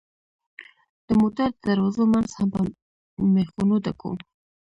د 1.07 1.09
موټر 1.19 1.49
د 1.53 1.57
دروازو 1.67 2.03
منځ 2.13 2.29
هم 2.37 2.47
په 2.53 2.59
مېخونو 3.33 3.75
ډکوو. 3.85 4.15